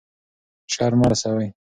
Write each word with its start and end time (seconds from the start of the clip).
شر 0.73 0.93
مه 0.99 1.07
رسوئ. 1.11 1.47